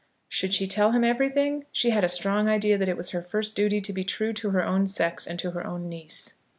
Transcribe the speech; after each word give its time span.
Should 0.27 0.55
she 0.55 0.65
tell 0.65 0.93
him 0.93 1.03
everything? 1.03 1.65
She 1.71 1.91
had 1.91 2.03
a 2.03 2.09
strong 2.09 2.49
idea 2.49 2.75
that 2.75 2.89
it 2.89 2.97
was 2.97 3.11
her 3.11 3.21
first 3.21 3.55
duty 3.55 3.79
to 3.81 3.93
be 3.93 4.03
true 4.03 4.33
to 4.33 4.49
her 4.49 4.65
own 4.65 4.87
sex 4.87 5.27
and 5.27 5.37
to 5.37 5.51
her 5.51 5.63
own 5.67 5.89
niece. 5.89 6.39